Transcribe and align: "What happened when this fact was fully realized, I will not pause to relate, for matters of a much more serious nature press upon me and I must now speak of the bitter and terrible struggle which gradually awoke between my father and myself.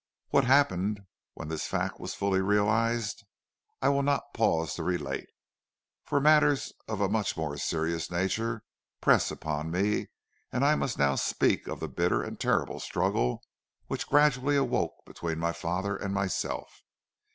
"What 0.29 0.45
happened 0.45 1.05
when 1.35 1.49
this 1.49 1.67
fact 1.67 1.99
was 1.99 2.15
fully 2.15 2.41
realized, 2.41 3.23
I 3.83 3.89
will 3.89 4.01
not 4.01 4.33
pause 4.33 4.73
to 4.73 4.83
relate, 4.83 5.29
for 6.05 6.19
matters 6.19 6.73
of 6.87 7.01
a 7.01 7.07
much 7.07 7.37
more 7.37 7.55
serious 7.57 8.09
nature 8.09 8.63
press 8.99 9.29
upon 9.29 9.69
me 9.69 10.07
and 10.51 10.65
I 10.65 10.73
must 10.73 10.97
now 10.97 11.13
speak 11.13 11.67
of 11.67 11.79
the 11.79 11.87
bitter 11.87 12.23
and 12.23 12.39
terrible 12.39 12.79
struggle 12.79 13.43
which 13.85 14.07
gradually 14.07 14.55
awoke 14.55 15.05
between 15.05 15.37
my 15.37 15.51
father 15.53 15.95
and 15.97 16.15
myself. 16.15 16.81